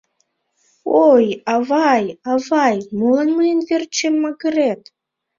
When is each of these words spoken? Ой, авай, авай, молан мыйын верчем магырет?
Ой, 1.09 1.25
авай, 1.55 2.05
авай, 2.31 2.77
молан 2.97 3.29
мыйын 3.37 3.59
верчем 3.67 4.15
магырет? 4.23 4.81